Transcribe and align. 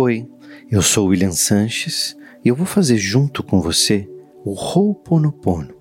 Oi, 0.00 0.30
eu 0.70 0.80
sou 0.80 1.08
William 1.08 1.32
Sanches 1.32 2.16
e 2.44 2.48
eu 2.48 2.54
vou 2.54 2.64
fazer 2.64 2.96
junto 2.98 3.42
com 3.42 3.60
você 3.60 4.08
o 4.44 4.52
Ho'oponopono 4.52 5.74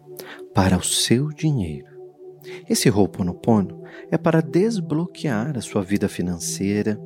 para 0.56 0.76
o 0.76 0.84
seu 0.84 1.28
dinheiro. 1.28 1.86
Esse 2.68 2.90
Ho'oponopono 2.90 3.84
é 4.10 4.18
para 4.18 4.42
desbloquear 4.42 5.56
a 5.56 5.62
sua 5.62 5.84
vida 5.84 6.10
financeira, 6.10 7.00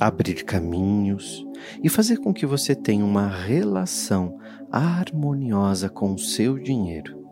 abrir 0.00 0.44
caminhos 0.44 1.46
e 1.84 1.90
fazer 1.90 2.20
com 2.20 2.32
que 2.32 2.46
você 2.46 2.74
tenha 2.74 3.04
uma 3.04 3.28
relação 3.28 4.38
harmoniosa 4.72 5.90
com 5.90 6.14
o 6.14 6.18
seu 6.18 6.58
dinheiro. 6.58 7.25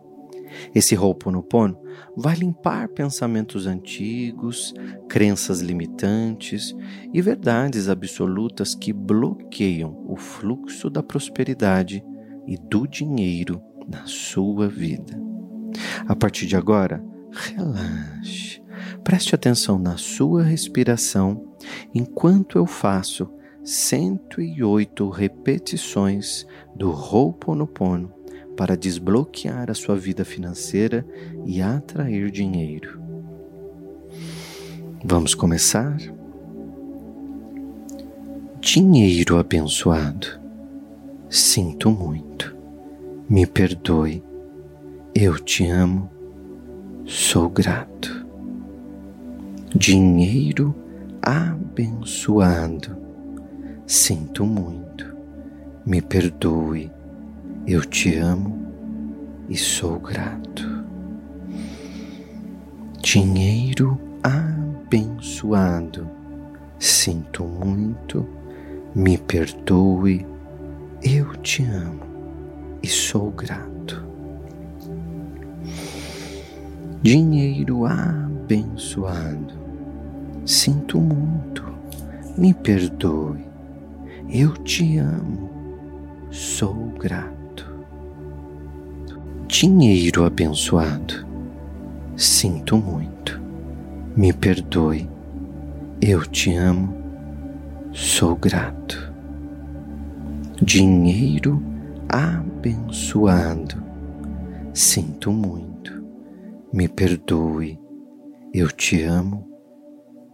Esse 0.73 0.95
Ho'oponopono 0.95 1.77
vai 2.15 2.35
limpar 2.35 2.89
pensamentos 2.89 3.65
antigos, 3.67 4.73
crenças 5.07 5.61
limitantes 5.61 6.75
e 7.13 7.21
verdades 7.21 7.89
absolutas 7.89 8.75
que 8.75 8.91
bloqueiam 8.93 10.03
o 10.07 10.15
fluxo 10.15 10.89
da 10.89 11.03
prosperidade 11.03 12.03
e 12.47 12.57
do 12.57 12.87
dinheiro 12.87 13.61
na 13.87 14.05
sua 14.05 14.67
vida. 14.67 15.19
A 16.07 16.15
partir 16.15 16.45
de 16.45 16.55
agora, 16.55 17.03
relaxe. 17.31 18.63
Preste 19.03 19.35
atenção 19.35 19.77
na 19.77 19.97
sua 19.97 20.43
respiração 20.43 21.43
enquanto 21.93 22.57
eu 22.57 22.65
faço 22.65 23.29
108 23.63 25.09
repetições 25.09 26.45
do 26.75 26.91
Ho'oponopono 26.91 28.14
para 28.55 28.77
desbloquear 28.77 29.69
a 29.69 29.73
sua 29.73 29.95
vida 29.95 30.23
financeira 30.23 31.05
e 31.45 31.61
atrair 31.61 32.31
dinheiro. 32.31 32.99
Vamos 35.03 35.35
começar? 35.35 35.97
Dinheiro 38.59 39.37
abençoado. 39.37 40.27
Sinto 41.29 41.91
muito. 41.91 42.55
Me 43.29 43.45
perdoe. 43.45 44.23
Eu 45.13 45.37
te 45.39 45.67
amo. 45.67 46.09
Sou 47.05 47.49
grato. 47.49 48.25
Dinheiro 49.75 50.73
abençoado. 51.21 52.97
Sinto 53.85 54.45
muito. 54.45 55.15
Me 55.85 56.01
perdoe 56.01 56.94
eu 57.67 57.83
te 57.83 58.15
amo 58.15 58.63
e 59.49 59.57
sou 59.57 59.99
grato. 59.99 60.85
Dinheiro 63.01 63.99
abençoado, 64.21 66.07
sinto 66.77 67.43
muito, 67.43 68.27
me 68.93 69.17
perdoe, 69.17 70.27
eu 71.01 71.35
te 71.37 71.63
amo 71.63 72.01
e 72.83 72.87
sou 72.87 73.31
grato. 73.31 74.05
Dinheiro 77.01 77.85
abençoado, 77.85 79.55
sinto 80.45 81.01
muito, 81.01 81.63
me 82.37 82.53
perdoe, 82.53 83.43
eu 84.29 84.53
te 84.53 84.99
amo, 84.99 85.49
sou 86.29 86.75
grato 86.99 87.34
dinheiro 89.57 90.25
abençoado. 90.25 91.25
Sinto 92.17 92.75
muito. 92.75 93.39
Me 94.13 94.33
perdoe. 94.33 95.09
Eu 96.01 96.25
te 96.25 96.53
amo. 96.53 96.93
Sou 97.93 98.35
grato. 98.35 99.13
Dinheiro 100.61 101.63
abençoado. 102.09 103.81
Sinto 104.73 105.31
muito. 105.31 106.03
Me 106.73 106.89
perdoe. 106.89 107.79
Eu 108.53 108.67
te 108.67 109.03
amo 109.03 109.49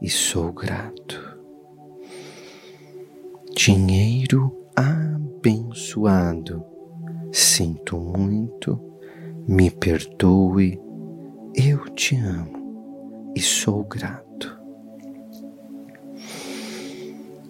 e 0.02 0.10
sou 0.10 0.52
grato. 0.52 1.38
Dinheiro 3.56 4.52
abençoado. 4.76 6.66
Sinto 7.32 8.00
muito 8.00 8.91
me 9.48 9.72
perdoe, 9.72 10.80
eu 11.56 11.86
te 11.96 12.16
amo 12.16 13.32
e 13.36 13.42
sou 13.42 13.84
grato. 13.84 14.60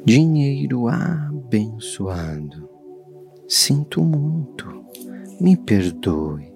Dinheiro 0.04 0.88
abençoado, 0.88 2.70
sinto 3.48 4.02
muito, 4.02 4.86
me 5.40 5.56
perdoe, 5.58 6.52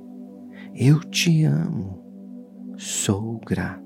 eu 0.74 1.00
te 1.02 1.44
amo, 1.44 2.02
sou 2.78 3.40
grato. 3.46 3.84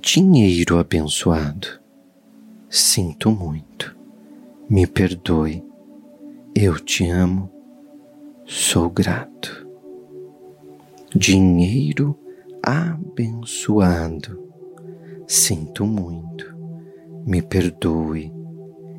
Dinheiro 0.00 0.78
abençoado, 0.78 1.66
sinto 2.70 3.30
muito, 3.30 3.94
me 4.70 4.86
perdoe, 4.86 5.62
eu 6.54 6.78
te 6.78 7.08
amo, 7.08 7.50
sou 8.52 8.90
grato. 8.90 9.66
Dinheiro 11.16 12.18
abençoado, 12.62 14.38
sinto 15.26 15.86
muito, 15.86 16.54
me 17.24 17.40
perdoe, 17.40 18.30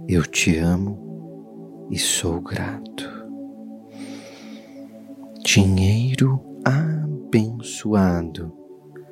eu 0.08 0.24
te 0.24 0.58
amo 0.58 1.86
e 1.91 2.00
sou 2.00 2.41
grato. 2.41 3.08
Dinheiro 5.46 6.41
abençoado, 6.66 8.52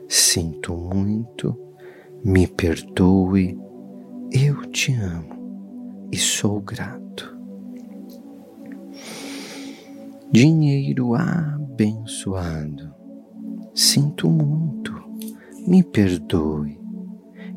sinto 0.10 0.76
muito, 0.76 1.56
me 2.26 2.48
perdoe, 2.48 3.60
eu 4.34 4.66
te 4.72 4.92
amo 4.92 6.10
e 6.12 6.18
sou 6.18 6.60
grato 6.60 7.41
dinheiro 10.32 11.14
abençoado. 11.14 12.94
Sinto 13.76 14.30
muito, 14.30 14.94
me 15.68 15.84
perdoe, 15.84 16.80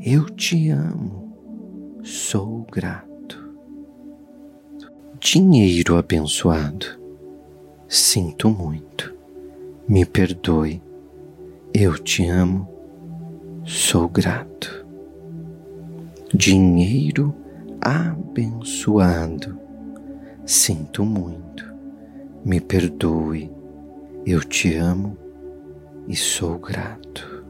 eu 0.05 0.27
te 0.27 0.71
amo, 0.71 2.01
sou 2.03 2.67
grato. 2.71 3.55
Dinheiro 5.21 5.97
abençoado, 5.97 6.87
sinto 7.89 8.51
muito, 8.51 9.15
me 9.89 10.05
perdoe, 10.05 10.83
eu 11.73 11.97
te 11.97 12.27
amo, 12.27 12.69
sou 13.65 14.09
grato. 14.09 14.84
Dinheiro 16.34 17.33
abençoado, 17.81 19.57
sinto 20.45 21.05
muito 21.05 21.74
me 22.44 22.60
perdoe, 22.60 23.50
eu 24.27 24.44
te 24.44 24.75
amo 24.75 25.16
e 26.06 26.15
sou 26.15 26.59
grato. 26.59 27.43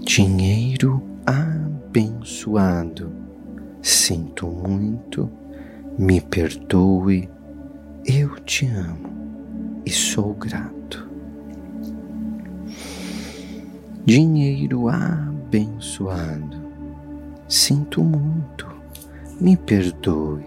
Dinheiro 0.00 1.02
abençoado, 1.26 3.12
sinto 3.82 4.46
muito, 4.46 5.30
me 5.98 6.18
perdoe, 6.18 7.28
eu 8.06 8.36
te 8.40 8.66
amo 8.66 9.10
e 9.84 9.90
sou 9.90 10.32
grato. 10.32 11.06
Dinheiro 14.06 14.88
abençoado, 14.88 16.56
sinto 17.46 18.02
muito, 18.02 18.66
me 19.38 19.58
perdoe, 19.58 20.46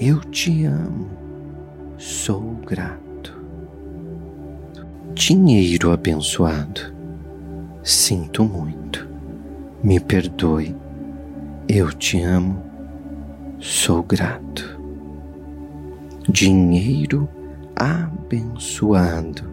eu 0.00 0.18
te 0.20 0.64
amo 0.64 1.21
sou 2.02 2.56
grato. 2.66 3.32
Dinheiro 5.14 5.92
abençoado, 5.92 6.92
sinto 7.84 8.44
muito, 8.44 9.08
me 9.84 10.00
perdoe, 10.00 10.74
eu 11.68 11.92
te 11.92 12.20
amo, 12.20 12.60
sou 13.60 14.02
grato. 14.02 14.80
Dinheiro 16.28 17.28
abençoado, 17.76 19.48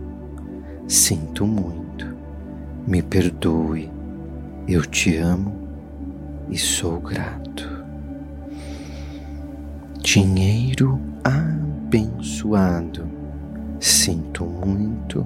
sinto 0.87 1.45
muito, 1.45 2.15
me 2.87 3.03
perdoe, 3.03 3.91
eu 4.67 4.83
te 4.87 5.17
amo 5.17 5.53
e 6.49 6.57
sou 6.57 6.99
grato. 6.99 7.85
Dinheiro 10.01 10.99
abençoado 11.23 11.68
abençoado. 11.89 13.09
Sinto 13.79 14.45
muito, 14.45 15.25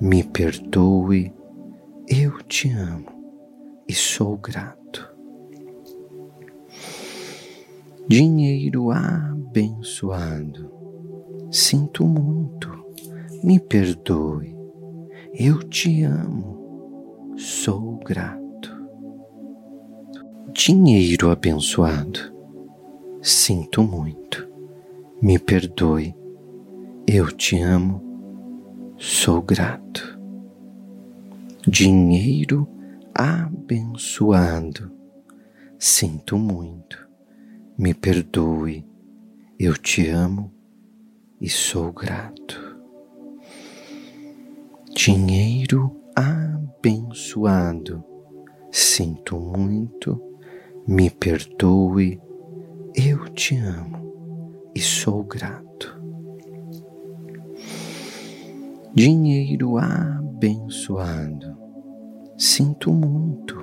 me 0.00 0.24
perdoe, 0.24 1.32
eu 2.08 2.42
te 2.42 2.68
amo 2.72 3.06
e 3.88 3.94
sou 3.94 4.36
grato. 4.36 5.08
Dinheiro 8.08 8.90
abençoado, 8.90 10.68
sinto 11.52 12.04
muito, 12.04 12.70
me 13.44 13.60
perdoe, 13.60 14.52
eu 15.32 15.60
te 15.60 16.02
amo, 16.02 17.36
sou 17.36 18.00
grato. 18.04 18.42
Dinheiro 20.52 21.30
abençoado, 21.30 22.18
sinto 23.22 23.82
muito, 23.84 24.53
me 25.24 25.38
perdoe, 25.38 26.14
eu 27.06 27.32
te 27.32 27.58
amo, 27.58 28.94
sou 28.98 29.40
grato. 29.40 30.20
Dinheiro 31.66 32.68
abençoado, 33.14 34.92
sinto 35.78 36.36
muito. 36.36 37.08
Me 37.78 37.94
perdoe, 37.94 38.86
eu 39.58 39.72
te 39.78 40.06
amo 40.08 40.52
e 41.40 41.48
sou 41.48 41.90
grato. 41.90 42.76
Dinheiro 44.94 46.02
abençoado, 46.14 48.04
sinto 48.70 49.40
muito, 49.40 50.20
me 50.86 51.08
perdoe, 51.08 52.20
eu 52.94 53.26
te 53.30 53.56
amo 53.56 54.03
e 54.74 54.80
sou 54.80 55.22
grato. 55.22 56.02
Dinheiro 58.94 59.76
abençoado, 59.76 61.56
sinto 62.36 62.92
muito, 62.92 63.56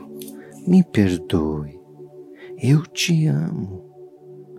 me 0.68 0.84
perdoe, 0.84 1.80
eu 2.58 2.84
te 2.84 3.28
amo. 3.28 3.90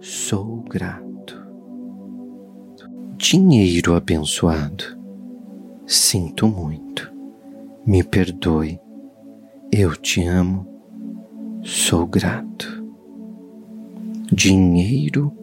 Sou 0.00 0.62
grato. 0.62 1.40
Dinheiro 3.16 3.94
abençoado, 3.94 4.84
sinto 5.86 6.48
muito, 6.48 7.12
me 7.86 8.02
perdoe, 8.02 8.80
eu 9.70 9.94
te 9.94 10.24
amo, 10.24 10.66
sou 11.62 12.06
grato. 12.06 12.82
Dinheiro 14.32 15.26
abençoado, 15.26 15.41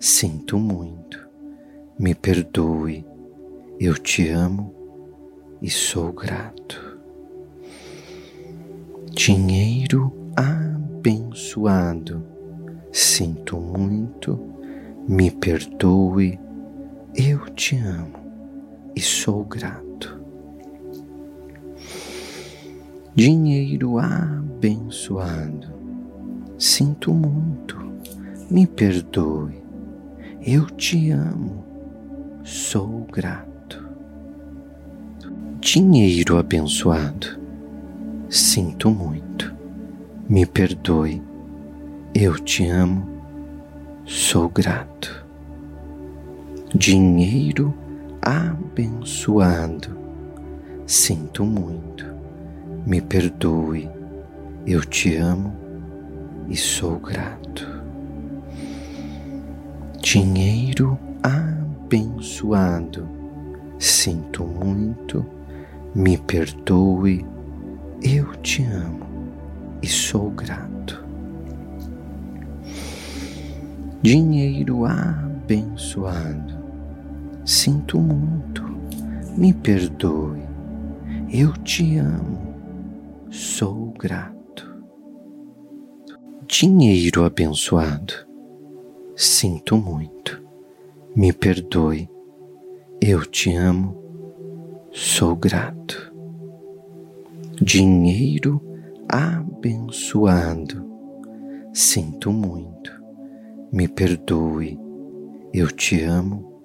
sinto 0.00 0.58
muito, 0.58 1.18
me 1.98 2.14
perdoe, 2.14 3.04
eu 3.80 3.94
te 3.94 4.28
amo 4.28 4.74
e 5.62 5.70
sou 5.70 6.12
grato. 6.12 6.98
Dinheiro 9.10 10.12
abençoado 10.36 10.78
abençoado. 10.98 12.22
Sinto 12.92 13.56
muito, 13.56 14.38
me 15.08 15.30
perdoe, 15.30 16.38
eu 17.14 17.48
te 17.50 17.76
amo 17.76 18.18
e 18.94 19.00
sou 19.00 19.44
grato. 19.44 20.20
Dinheiro 23.14 23.98
abençoado. 23.98 25.78
Sinto 26.58 27.14
muito, 27.14 27.78
me 28.50 28.66
perdoe, 28.66 29.62
eu 30.44 30.66
te 30.66 31.12
amo, 31.12 31.64
sou 32.42 33.06
grato. 33.12 33.88
Dinheiro 35.60 36.36
abençoado. 36.36 37.38
Sinto 38.28 38.90
muito. 38.90 39.54
Me 40.28 40.44
perdoe, 40.44 41.22
eu 42.12 42.34
te 42.40 42.66
amo, 42.66 43.08
sou 44.04 44.48
grato. 44.48 45.24
Dinheiro 46.74 47.72
abençoado, 48.20 49.96
sinto 50.84 51.44
muito, 51.44 52.04
me 52.84 53.00
perdoe, 53.00 53.88
eu 54.66 54.84
te 54.84 55.14
amo 55.14 55.67
e 56.48 56.56
sou 56.56 56.98
grato. 56.98 57.66
Dinheiro 60.00 60.98
abençoado, 61.22 63.06
sinto 63.78 64.44
muito, 64.44 65.24
me 65.94 66.16
perdoe, 66.16 67.26
eu 68.02 68.34
te 68.36 68.64
amo 68.64 69.06
e 69.82 69.86
sou 69.86 70.30
grato. 70.30 71.04
Dinheiro 74.00 74.86
abençoado, 74.86 76.54
sinto 77.44 77.98
muito, 77.98 78.62
me 79.36 79.52
perdoe, 79.52 80.42
eu 81.30 81.52
te 81.52 81.98
amo, 81.98 82.54
sou 83.30 83.92
grato. 83.98 84.37
Dinheiro 86.50 87.24
abençoado, 87.24 88.14
sinto 89.14 89.76
muito, 89.76 90.42
me 91.14 91.30
perdoe, 91.30 92.08
eu 93.02 93.24
te 93.26 93.54
amo, 93.54 93.94
sou 94.90 95.36
grato. 95.36 96.10
Dinheiro 97.60 98.62
abençoado. 99.06 100.88
Sinto 101.74 102.32
muito, 102.32 102.92
me 103.70 103.86
perdoe, 103.86 104.80
eu 105.52 105.70
te 105.70 106.02
amo 106.02 106.62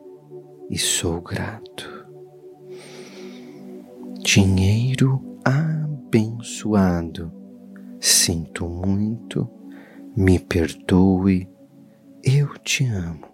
e 0.69 0.77
sou 0.77 1.19
grato. 1.19 2.07
Dinheiro 4.23 5.21
abençoado, 5.43 7.29
sinto 7.99 8.65
muito, 8.65 9.47
me 10.15 10.39
perdoe, 10.39 11.47
eu 12.23 12.57
te 12.59 12.85
amo 12.85 13.27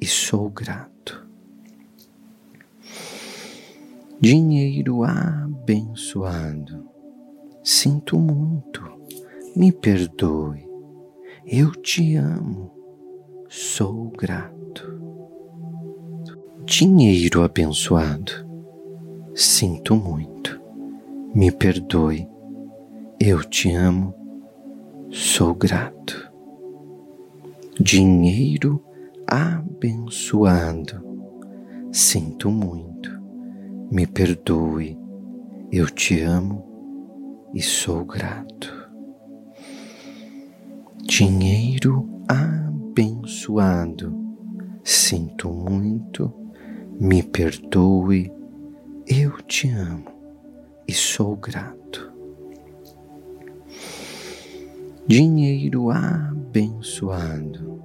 e 0.00 0.06
sou 0.06 0.50
grato. 0.50 1.26
Dinheiro 4.20 5.02
abençoado, 5.04 6.90
Sinto 7.62 8.18
muito, 8.18 8.82
me 9.54 9.70
perdoe, 9.70 10.66
eu 11.46 11.70
te 11.72 12.16
amo, 12.16 12.72
sou 13.48 14.10
grato. 14.10 14.98
Dinheiro 16.64 17.42
abençoado, 17.42 18.32
sinto 19.34 19.94
muito, 19.94 20.60
me 21.34 21.52
perdoe, 21.52 22.26
eu 23.20 23.44
te 23.44 23.70
amo, 23.72 24.14
sou 25.10 25.54
grato. 25.54 26.30
Dinheiro 27.80 28.82
abençoado, 29.26 31.02
sinto 31.92 32.48
muito, 32.50 33.10
me 33.90 34.06
perdoe, 34.06 34.96
eu 35.72 35.86
te 35.86 36.20
amo, 36.20 36.64
e 37.52 37.60
sou 37.60 38.04
grato. 38.04 38.88
Dinheiro 41.02 42.08
abençoado, 42.28 44.14
sinto 44.84 45.48
muito, 45.50 46.32
me 47.00 47.22
perdoe, 47.22 48.32
eu 49.06 49.32
te 49.42 49.68
amo 49.70 50.04
e 50.86 50.92
sou 50.92 51.34
grato. 51.34 52.09
Dinheiro 55.10 55.90
abençoado, 55.90 57.82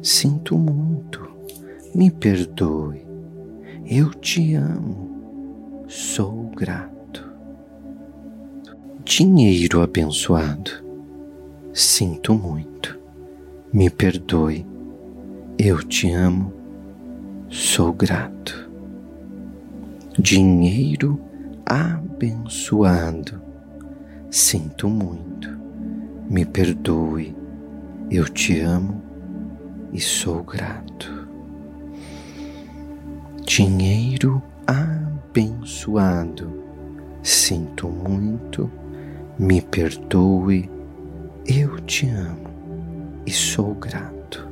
sinto 0.00 0.56
muito, 0.56 1.28
me 1.92 2.08
perdoe, 2.08 3.04
eu 3.84 4.10
te 4.14 4.54
amo, 4.54 5.84
sou 5.88 6.52
grato. 6.54 7.28
Dinheiro 9.04 9.82
abençoado. 9.82 10.70
Sinto 11.74 12.32
muito, 12.32 12.96
me 13.72 13.90
perdoe, 13.90 14.64
eu 15.58 15.82
te 15.82 16.12
amo, 16.12 16.52
sou 17.48 17.92
grato. 17.92 18.70
Dinheiro 20.16 21.18
abençoado. 21.66 23.42
Sinto 24.30 24.88
muito, 24.88 25.61
me 26.32 26.46
perdoe, 26.46 27.36
eu 28.10 28.24
te 28.24 28.58
amo 28.60 29.02
e 29.92 30.00
sou 30.00 30.42
grato. 30.42 31.28
Dinheiro 33.44 34.42
abençoado. 34.66 36.50
Sinto 37.22 37.86
muito, 37.86 38.70
me 39.38 39.60
perdoe, 39.60 40.70
eu 41.46 41.78
te 41.80 42.08
amo 42.08 42.48
e 43.26 43.30
sou 43.30 43.74
grato. 43.74 44.48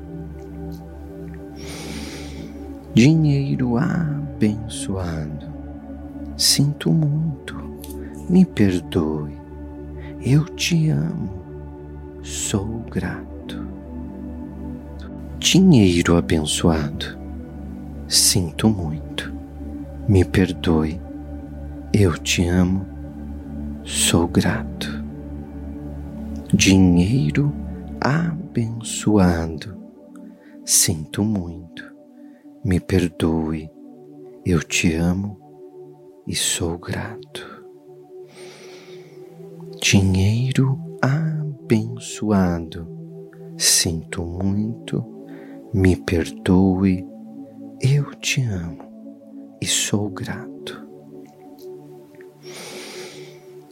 Dinheiro 2.92 3.78
abençoado, 3.78 5.46
sinto 6.36 6.92
muito, 6.92 7.56
me 8.28 8.44
perdoe, 8.44 9.32
eu 10.20 10.44
te 10.44 10.90
amo, 10.90 11.39
sou 12.22 12.84
grato. 12.90 13.66
Dinheiro 15.38 16.16
abençoado, 16.16 17.18
sinto 18.06 18.68
muito, 18.68 19.32
me 20.06 20.24
perdoe, 20.24 21.00
eu 21.92 22.16
te 22.18 22.46
amo, 22.46 22.86
sou 23.84 24.28
grato. 24.28 25.02
Dinheiro 26.52 27.52
abençoado, 28.00 29.76
sinto 30.64 31.24
muito, 31.24 31.84
me 32.64 32.78
perdoe, 32.78 33.70
eu 34.44 34.62
te 34.62 34.94
amo 34.94 35.38
e 36.26 36.34
sou 36.34 36.76
grato. 36.76 37.64
Dinheiro 39.80 40.78
abençoado, 41.00 41.39
sinto 43.56 44.24
muito, 44.24 45.04
me 45.72 45.94
perdoe, 45.94 47.06
eu 47.80 48.12
te 48.16 48.42
amo 48.42 48.82
e 49.62 49.66
sou 49.68 50.10
grato. 50.10 50.84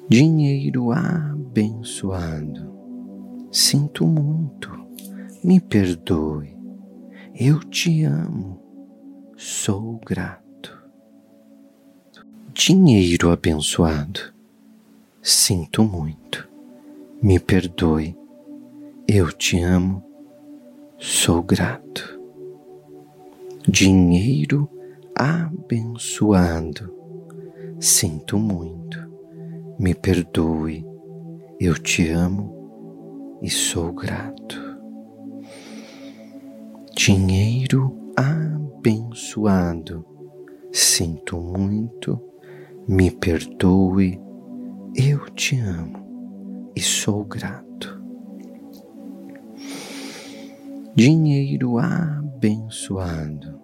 Dinheiro 0.09 0.93
abençoado, 0.93 2.73
sinto 3.51 4.07
muito, 4.07 4.71
me 5.43 5.59
perdoe, 5.59 6.57
eu 7.35 7.59
te 7.59 8.05
amo, 8.05 8.63
sou 9.37 9.99
grato. 10.07 10.79
Dinheiro 12.55 13.33
abençoado, 13.33 14.21
sinto 15.21 15.83
muito, 15.83 16.48
me 17.21 17.41
perdoe, 17.41 18.17
eu 19.09 19.33
te 19.33 19.61
amo, 19.61 20.05
sou 20.99 21.43
grato. 21.43 22.17
Dinheiro 23.67 24.71
abençoado, 25.17 26.95
sinto 27.81 28.39
muito, 28.39 29.01
me 29.81 29.97
perdoe, 29.97 30.87
eu 31.59 31.75
te 31.75 32.09
amo 32.09 33.41
e 33.43 33.51
sou 33.51 33.93
grato. 33.93 34.79
Dinheiro 36.95 38.13
abençoado, 38.17 40.07
sinto 40.73 41.37
muito, 41.37 42.23
me 42.87 43.11
perdoe, 43.11 44.21
eu 44.95 45.29
te 45.31 45.59
amo 45.59 45.98
e 46.79 46.81
sou 46.81 47.25
grato. 47.25 48.01
Dinheiro 50.95 51.77
abençoado, 51.77 53.59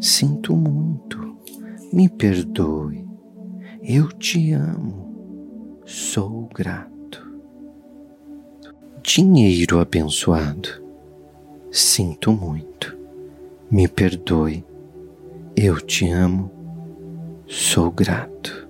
sinto 0.00 0.56
muito, 0.56 1.36
me 1.92 2.08
perdoe, 2.08 3.06
eu 3.82 4.08
te 4.08 4.52
amo, 4.52 5.78
sou 5.84 6.48
grato. 6.54 7.30
Dinheiro 9.02 9.78
abençoado, 9.78 10.82
sinto 11.70 12.32
muito, 12.32 12.96
me 13.70 13.86
perdoe, 13.86 14.64
eu 15.54 15.78
te 15.78 16.08
amo, 16.08 16.50
sou 17.46 17.90
grato. 17.90 18.66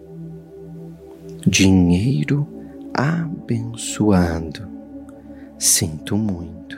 Dinheiro 1.46 2.38
abençoado, 2.42 2.59
sinto 5.58 6.16
muito, 6.16 6.76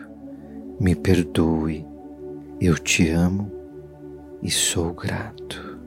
me 0.79 0.95
perdoe, 0.95 1.85
eu 2.61 2.76
te 2.79 3.09
amo 3.09 3.50
e 4.43 4.50
sou 4.50 4.93
grato. 4.93 5.79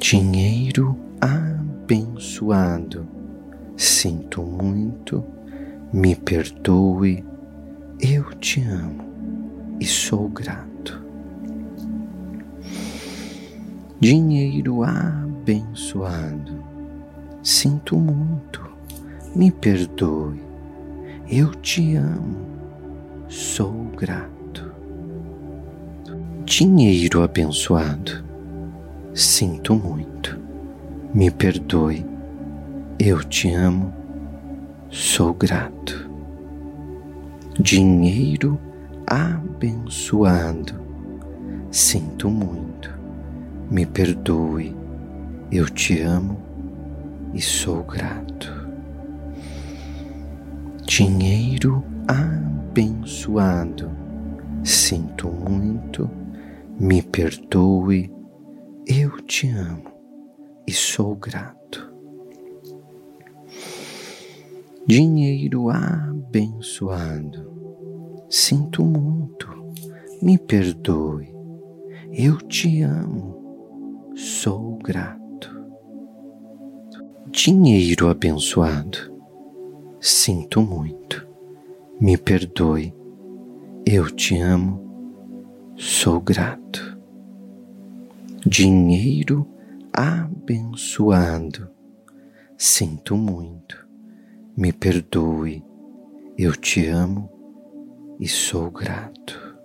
Dinheiro 0.00 0.96
abençoado, 1.20 3.06
sinto 3.76 4.42
muito, 4.42 5.24
me 5.92 6.16
perdoe, 6.16 7.24
eu 8.00 8.24
te 8.34 8.60
amo 8.62 9.04
e 9.80 9.86
sou 9.86 10.28
grato. 10.28 11.04
Dinheiro 14.00 14.82
abençoado, 14.82 16.55
sinto 17.46 17.96
muito, 17.96 18.60
me 19.32 19.52
perdoe, 19.52 20.42
eu 21.30 21.54
te 21.54 21.94
amo, 21.94 22.44
sou 23.28 23.84
grato. 23.96 24.74
Dinheiro 26.44 27.22
abençoado, 27.22 28.24
sinto 29.14 29.76
muito, 29.76 30.36
me 31.14 31.30
perdoe, 31.30 32.04
eu 32.98 33.22
te 33.22 33.54
amo, 33.54 33.94
sou 34.90 35.32
grato. 35.32 36.10
Dinheiro 37.60 38.58
abençoado, 39.06 40.80
sinto 41.70 42.28
muito, 42.28 42.90
me 43.70 43.86
perdoe, 43.86 44.74
eu 45.52 45.70
te 45.70 46.00
amo 46.00 46.45
e 47.36 47.40
sou 47.42 47.84
grato. 47.84 48.50
Dinheiro 50.86 51.84
abençoado, 52.08 53.90
sinto 54.64 55.28
muito, 55.28 56.08
me 56.80 57.02
perdoe, 57.02 58.10
eu 58.86 59.20
te 59.20 59.50
amo 59.50 59.92
e 60.66 60.72
sou 60.72 61.14
grato. 61.14 61.94
Dinheiro 64.86 65.68
abençoado, 65.68 67.52
sinto 68.30 68.82
muito, 68.82 69.46
me 70.22 70.38
perdoe, 70.38 71.36
eu 72.10 72.38
te 72.38 72.80
amo, 72.80 74.14
sou 74.14 74.78
grato. 74.78 75.25
Dinheiro 77.38 78.08
abençoado, 78.08 78.96
sinto 80.00 80.62
muito, 80.62 81.28
me 82.00 82.16
perdoe, 82.16 82.94
eu 83.84 84.10
te 84.10 84.38
amo, 84.38 84.80
sou 85.76 86.18
grato. 86.18 86.98
Dinheiro 88.46 89.46
abençoado, 89.92 91.68
sinto 92.56 93.18
muito, 93.18 93.86
me 94.56 94.72
perdoe, 94.72 95.62
eu 96.38 96.56
te 96.56 96.86
amo 96.86 97.30
e 98.18 98.26
sou 98.26 98.70
grato. 98.70 99.58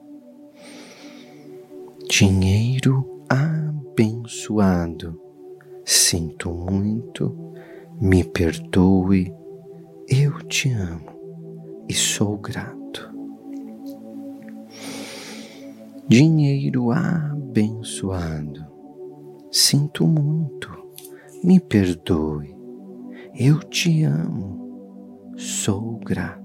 Dinheiro 2.09 3.23
abençoado, 3.29 5.20
sinto 5.91 6.49
muito, 6.49 7.35
me 7.99 8.23
perdoe, 8.23 9.33
eu 10.07 10.41
te 10.43 10.71
amo. 10.71 11.11
E 11.89 11.93
sou 11.93 12.37
grato. 12.37 13.11
Dinheiro 16.07 16.91
abençoado, 16.91 18.65
sinto 19.51 20.07
muito, 20.07 20.69
me 21.43 21.59
perdoe, 21.59 22.55
eu 23.35 23.59
te 23.59 24.03
amo, 24.03 25.33
sou 25.35 25.97
grato. 25.97 26.41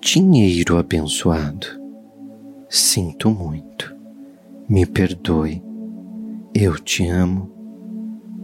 Dinheiro 0.00 0.76
abençoado. 0.76 1.66
Sinto 2.68 3.30
muito, 3.30 3.96
me 4.68 4.84
perdoe, 4.84 5.62
eu 6.60 6.76
te 6.76 7.06
amo, 7.06 7.48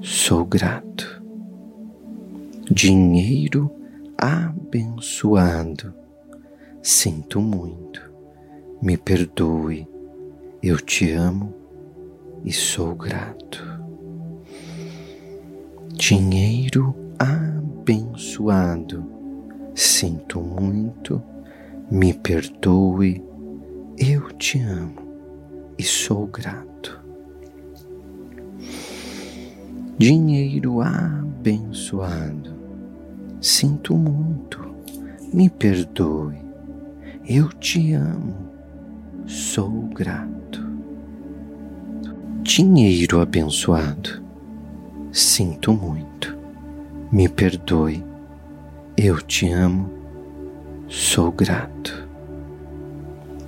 sou 0.01 0.45
grato. 0.45 1.21
Dinheiro 2.71 3.69
abençoado. 4.17 5.93
Sinto 6.81 7.41
muito, 7.41 8.01
me 8.81 8.97
perdoe, 8.97 9.89
eu 10.63 10.77
te 10.77 11.11
amo 11.11 11.53
e 12.45 12.53
sou 12.53 12.95
grato. 12.95 13.65
Dinheiro 15.95 16.95
abençoado. 17.19 19.05
Sinto 19.75 20.41
muito, 20.41 21.21
me 21.91 22.15
perdoe, 22.15 23.21
eu 23.99 24.31
te 24.35 24.61
amo 24.61 25.03
e 25.77 25.83
sou 25.83 26.29
grato. 26.29 27.04
Dinheiro 29.97 30.81
abençoado, 30.81 32.53
sinto 33.41 33.95
muito, 33.97 34.75
me 35.33 35.49
perdoe, 35.49 36.37
eu 37.25 37.49
te 37.49 37.93
amo, 37.93 38.35
sou 39.25 39.71
grato. 39.95 40.67
Dinheiro 42.43 43.21
abençoado, 43.21 44.21
sinto 45.13 45.73
muito, 45.73 46.37
me 47.13 47.29
perdoe, 47.29 48.05
eu 48.97 49.23
te 49.23 49.49
amo, 49.53 49.89
sou 50.89 51.31
grato. 51.31 52.09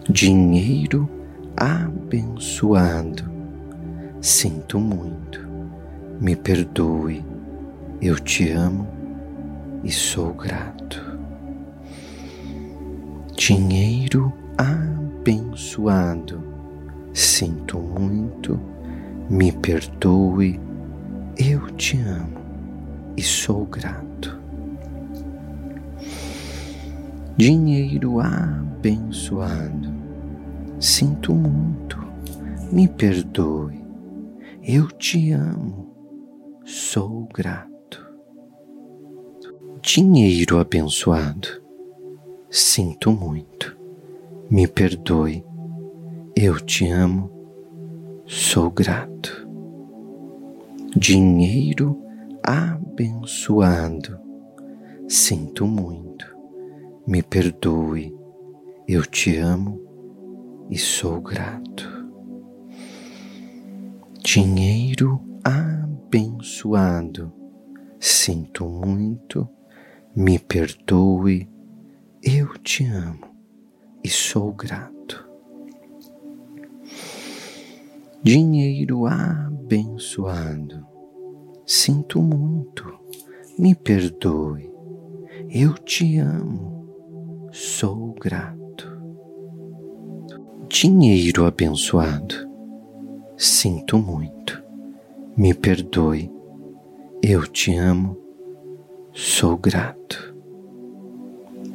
Dinheiro 0.09 1.11
abençoado, 1.57 3.25
sinto 4.21 4.79
muito, 4.79 5.46
me 6.21 6.35
perdoe, 6.35 7.23
eu 8.01 8.19
te 8.19 8.51
amo 8.51 8.89
e 9.85 9.91
sou 9.91 10.33
grato. 10.33 11.19
Dinheiro 13.37 14.33
abençoado, 14.57 16.43
sinto 17.13 17.79
muito, 17.79 18.59
me 19.29 19.53
perdoe, 19.53 20.59
eu 21.37 21.71
te 21.73 22.01
amo 22.01 22.39
e 23.15 23.23
sou 23.23 23.67
grato. 23.67 24.41
Dinheiro 27.37 28.21
abençoado, 28.21 29.93
sinto 30.81 31.35
muito, 31.35 31.99
me 32.73 32.89
perdoe, 32.89 33.85
eu 34.63 34.89
te 34.89 35.33
amo, 35.33 35.96
sou 36.67 37.29
grato. 37.33 38.05
Dinheiro 39.81 40.59
abençoado, 40.59 41.63
sinto 42.51 43.13
muito, 43.13 43.79
me 44.51 44.67
perdoe, 44.67 45.45
eu 46.35 46.59
te 46.59 46.89
amo, 46.89 47.31
sou 48.27 48.69
grato. 48.69 49.47
Dinheiro 50.97 52.03
abençoado, 52.43 54.19
sinto 55.09 55.69
muito, 55.69 56.27
me 57.07 57.23
perdoe, 57.23 58.13
eu 58.89 59.07
te 59.07 59.37
amo 59.37 59.81
e 60.69 60.77
sou 60.77 61.21
grato. 61.21 61.89
Dinheiro 64.21 65.21
abençoado, 65.45 65.86
sinto 68.01 68.65
muito, 68.65 69.49
me 70.15 70.39
perdoe, 70.39 71.49
eu 72.23 72.57
te 72.59 72.85
amo 72.85 73.37
e 74.03 74.09
sou 74.09 74.53
grato. 74.53 75.29
Dinheiro 78.23 79.07
abençoado. 79.07 80.87
Sinto 81.67 82.23
muito, 82.23 82.85
me 83.59 83.75
perdoe, 83.75 84.71
eu 85.51 85.75
te 85.75 86.19
amo, 86.19 87.49
sou 87.51 88.15
grato. 88.15 88.57
Dinheiro 90.69 91.45
abençoado, 91.45 92.35
sinto 93.37 93.99
muito, 93.99 94.63
me 95.37 95.53
perdoe, 95.53 96.33
eu 97.23 97.47
te 97.47 97.77
amo, 97.77 98.17
sou 99.13 99.59
grato. 99.59 100.35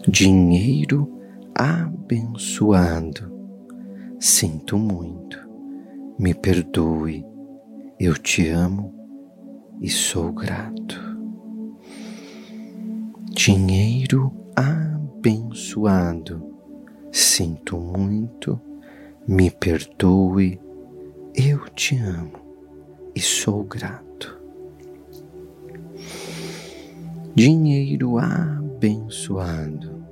Dinheiro 0.08 1.08
abençoado, 1.54 3.32
sinto 4.20 4.80
muito. 4.80 5.38
Me 6.18 6.34
perdoe, 6.34 7.24
eu 8.00 8.16
te 8.16 8.48
amo 8.48 8.92
e 9.80 9.92
sou 9.92 10.32
grato. 10.32 11.00
Dinheiro 13.30 14.34
abençoado, 14.56 16.44
sinto 17.12 17.78
muito, 17.78 18.60
me 19.28 19.52
perdoe, 19.52 20.60
eu 21.36 21.60
te 21.76 21.96
amo 21.96 22.41
e 23.16 23.20
sou 23.20 23.64
grato. 23.64 24.40
Dinheiro 27.34 28.18
abençoado, 28.18 30.04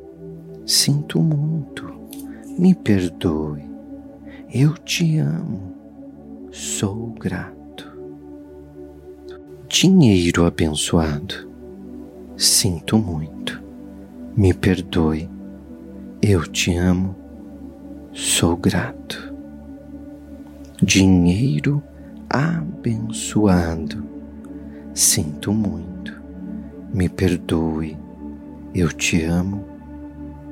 sinto 0.65 1.19
muito, 1.19 1.91
me 2.57 2.73
perdoe, 2.73 3.63
eu 4.53 4.73
te 4.73 5.17
amo 5.17 5.79
sou 6.51 7.13
grato. 7.19 7.57
Dinheiro 9.67 10.45
abençoado, 10.45 11.47
sinto 12.35 12.97
muito, 12.97 13.61
me 14.35 14.53
perdoe, 14.53 15.29
eu 16.21 16.43
te 16.43 16.75
amo, 16.75 17.15
sou 18.11 18.57
grato. 18.57 19.33
Dinheiro 20.81 21.83
abençoado, 22.29 24.05
sinto 24.93 25.51
muito, 25.51 26.13
me 26.93 27.09
perdoe, 27.09 27.97
eu 28.73 28.89
te 28.89 29.23
amo 29.23 29.65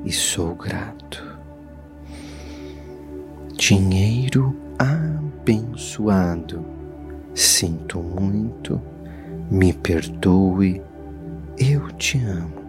e 0.04 0.12
sou 0.12 0.56
grato. 0.56 1.38
Dinheiro 3.56 4.56
abençoado. 4.80 6.66
Sinto 7.34 8.00
muito, 8.00 8.82
me 9.52 9.72
perdoe, 9.74 10.82
eu 11.60 11.92
te 11.92 12.18
amo 12.24 12.66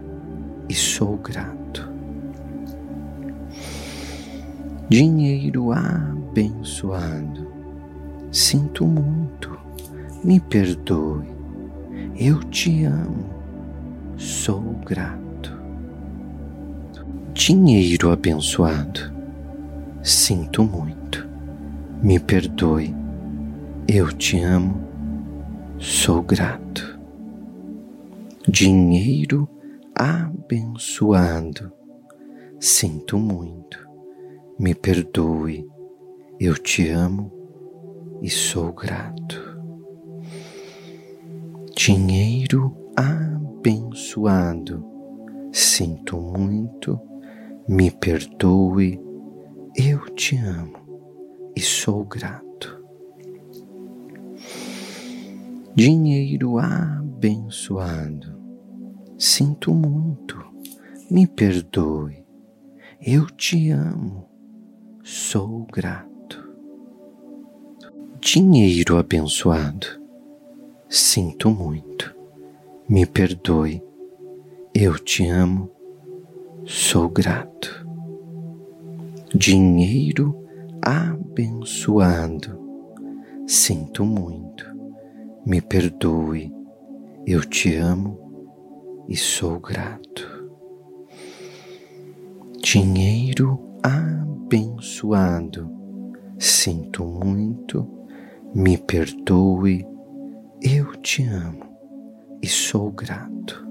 e 0.68 0.74
sou 0.74 1.16
grato. 1.16 1.88
Dinheiro 4.90 5.72
abençoado. 5.72 7.47
Sinto 8.40 8.86
muito, 8.86 9.58
me 10.22 10.38
perdoe, 10.38 11.26
eu 12.16 12.38
te 12.38 12.84
amo, 12.84 13.28
sou 14.16 14.62
grato. 14.86 15.60
Dinheiro 17.34 18.12
abençoado. 18.12 19.12
Sinto 20.04 20.62
muito. 20.62 21.28
Me 22.00 22.20
perdoe, 22.20 22.94
eu 23.88 24.12
te 24.12 24.38
amo, 24.38 24.84
sou 25.76 26.22
grato. 26.22 26.96
Dinheiro 28.48 29.48
abençoado, 29.96 31.72
sinto 32.60 33.18
muito, 33.18 33.84
me 34.56 34.76
perdoe, 34.76 35.68
eu 36.38 36.54
te 36.54 36.88
amo 36.88 37.37
e 38.20 38.28
sou 38.28 38.72
grato. 38.72 39.58
Dinheiro 41.76 42.76
abençoado, 42.96 44.84
sinto 45.52 46.16
muito, 46.16 47.00
me 47.68 47.90
perdoe, 47.90 49.00
eu 49.76 50.00
te 50.14 50.36
amo 50.36 50.78
e 51.54 51.60
sou 51.60 52.04
grato. 52.04 52.82
Dinheiro 55.74 56.58
abençoado, 56.58 58.36
sinto 59.16 59.72
muito, 59.72 60.36
me 61.08 61.26
perdoe, 61.26 62.24
eu 63.00 63.26
te 63.26 63.70
amo, 63.70 64.28
sou 65.04 65.64
grato. 65.72 66.07
Dinheiro 68.20 68.98
abençoado, 68.98 69.86
sinto 70.88 71.48
muito, 71.50 72.12
me 72.88 73.06
perdoe, 73.06 73.80
eu 74.74 74.98
te 74.98 75.26
amo, 75.28 75.70
sou 76.66 77.08
grato. 77.08 77.86
Dinheiro 79.32 80.36
abençoado. 80.82 82.58
Sinto 83.46 84.04
muito, 84.04 84.66
me 85.46 85.60
perdoe, 85.60 86.52
eu 87.24 87.40
te 87.42 87.76
amo 87.76 88.18
e 89.08 89.16
sou 89.16 89.60
grato. 89.60 90.48
Dinheiro 92.60 93.60
abençoado, 93.82 95.70
sinto 96.36 97.04
muito, 97.04 97.97
me 98.54 98.78
perdoe, 98.78 99.86
eu 100.62 100.96
te 100.96 101.22
amo 101.24 101.66
e 102.42 102.46
sou 102.46 102.90
grato. 102.90 103.66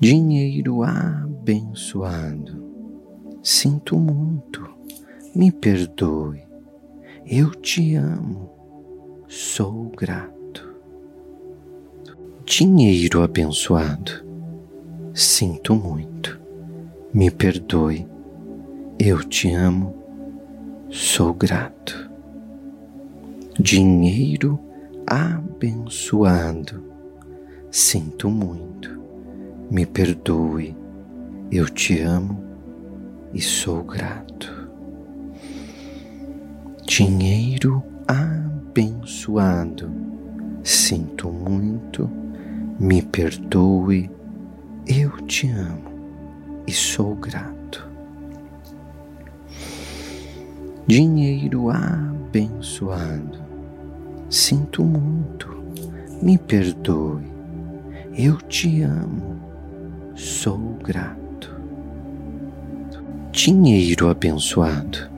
Dinheiro 0.00 0.82
abençoado, 0.82 2.62
sinto 3.42 3.96
muito, 3.96 4.68
me 5.34 5.52
perdoe, 5.52 6.42
eu 7.24 7.50
te 7.50 7.94
amo, 7.94 8.50
sou 9.28 9.90
grato. 9.96 10.34
Dinheiro 12.44 13.22
abençoado, 13.22 14.24
sinto 15.14 15.74
muito, 15.74 16.38
me 17.14 17.30
perdoe, 17.30 18.06
eu 18.98 19.22
te 19.24 19.52
amo, 19.52 20.05
sou 20.96 21.34
grato. 21.34 22.10
Dinheiro 23.60 24.58
abençoado, 25.06 26.82
sinto 27.70 28.30
muito, 28.30 28.98
me 29.70 29.84
perdoe, 29.84 30.74
eu 31.52 31.68
te 31.68 32.00
amo 32.00 32.42
e 33.34 33.42
sou 33.42 33.84
grato. 33.84 34.70
Dinheiro 36.86 37.82
abençoado, 38.08 39.92
sinto 40.64 41.30
muito, 41.30 42.10
me 42.80 43.02
perdoe, 43.02 44.10
eu 44.86 45.10
te 45.26 45.46
amo 45.50 45.92
e 46.66 46.72
sou 46.72 47.14
grato. 47.14 47.95
Dinheiro 50.88 51.68
abençoado, 51.68 53.40
sinto 54.30 54.84
muito, 54.84 55.48
me 56.22 56.38
perdoe, 56.38 57.24
eu 58.16 58.36
te 58.36 58.82
amo, 58.82 59.34
sou 60.14 60.78
grato. 60.84 61.60
Dinheiro 63.32 64.08
abençoado, 64.08 65.10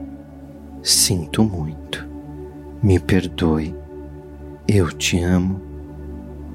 sinto 0.82 1.44
muito, 1.44 2.08
me 2.82 2.98
perdoe, 2.98 3.74
eu 4.66 4.90
te 4.90 5.22
amo, 5.22 5.60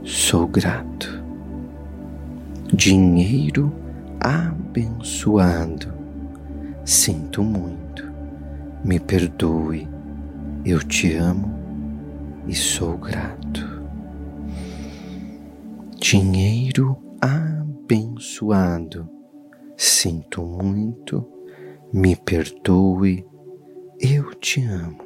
sou 0.04 0.48
grato. 0.48 1.24
Dinheiro 2.74 3.72
abençoado, 4.20 5.94
sinto 6.84 7.44
muito, 7.44 8.03
me 8.84 9.00
perdoe, 9.00 9.88
eu 10.66 10.80
te 10.80 11.14
amo 11.16 11.52
e 12.48 12.56
sou 12.56 12.98
grato. 12.98 13.84
Dinheiro 16.00 16.98
abençoado, 17.22 19.10
sinto 19.78 20.44
muito, 20.44 21.26
me 21.94 22.16
perdoe, 22.16 23.26
eu 24.00 24.34
te 24.36 24.64
amo 24.66 25.04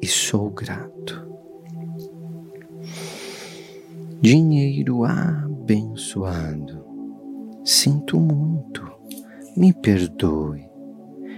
e 0.00 0.06
sou 0.06 0.50
grato 0.50 1.24
dinheiro 4.24 5.04
abençoado. 5.04 6.82
Sinto 7.62 8.18
muito, 8.18 8.82
me 9.54 9.70
perdoe, 9.70 10.66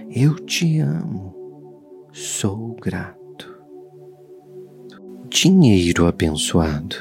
eu 0.09 0.35
te 0.35 0.79
amo, 0.79 1.35
sou 2.19 2.75
grato. 2.81 3.61
Dinheiro 5.29 6.07
abençoado, 6.07 6.95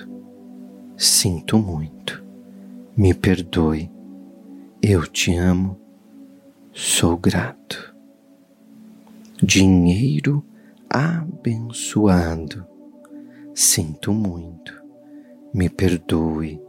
sinto 0.95 1.57
muito, 1.57 2.23
me 2.95 3.15
perdoe, 3.15 3.91
eu 4.83 5.07
te 5.07 5.35
amo, 5.35 5.81
sou 6.71 7.17
grato. 7.17 7.97
Dinheiro 9.43 10.45
abençoado, 10.91 12.67
sinto 13.55 14.13
muito. 14.13 14.83
Me 15.55 15.71
perdoe, 15.71 16.61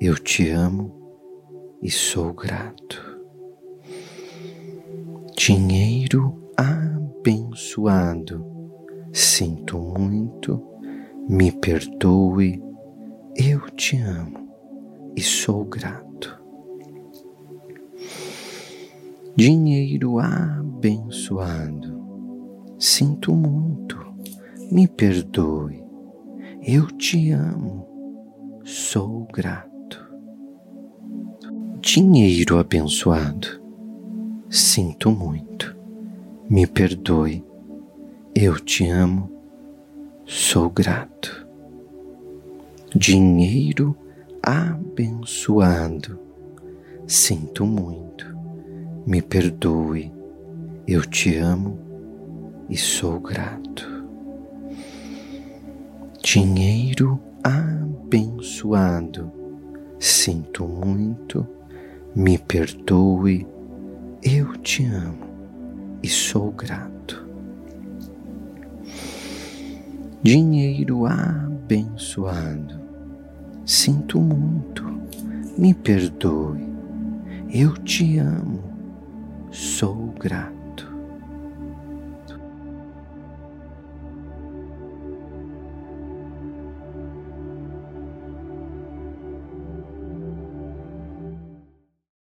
eu 0.00 0.14
te 0.14 0.48
amo 0.50 0.94
e 1.82 1.90
sou 1.90 2.32
grato. 2.32 3.18
Dinheiro 5.36 6.40
abençoado, 7.22 8.44
sinto 9.12 9.78
muito, 9.78 10.60
me 11.28 11.52
perdoe, 11.52 12.60
eu 13.36 13.60
te 13.70 13.96
amo 13.98 14.48
e 15.16 15.22
sou 15.22 15.64
grato. 15.64 16.42
Dinheiro 19.36 20.18
abençoado, 20.18 21.96
sinto 22.76 23.32
muito, 23.32 23.96
me 24.72 24.88
perdoe, 24.88 25.80
eu 26.66 26.88
te 26.88 27.30
amo. 27.30 27.86
Sou 28.64 29.28
grato. 29.32 29.70
Dinheiro 31.80 32.58
abençoado, 32.58 33.60
sinto 34.50 35.10
muito, 35.10 35.51
me 36.52 36.66
perdoe, 36.66 37.42
eu 38.34 38.60
te 38.60 38.86
amo, 38.86 39.32
sou 40.26 40.68
grato. 40.68 41.46
Dinheiro 42.94 43.96
abençoado, 44.42 46.20
sinto 47.06 47.64
muito, 47.64 48.26
me 49.06 49.22
perdoe, 49.22 50.12
eu 50.86 51.00
te 51.06 51.38
amo 51.38 51.78
e 52.68 52.76
sou 52.76 53.18
grato. 53.18 53.88
Dinheiro 56.22 57.18
abençoado. 57.42 59.32
Sinto 59.98 60.68
muito, 60.68 61.46
me 62.14 62.36
perdoe, 62.36 63.46
eu 64.22 64.54
te 64.58 64.84
amo 64.84 65.31
e 66.02 66.08
sou 66.08 66.50
grato. 66.50 67.26
Dinheiro 70.22 71.06
abençoado. 71.06 72.80
Sinto 73.64 74.20
muito, 74.20 74.84
me 75.56 75.72
perdoe, 75.72 76.68
eu 77.52 77.74
te 77.74 78.18
amo, 78.18 78.62
sou 79.50 80.12
grato. 80.18 80.61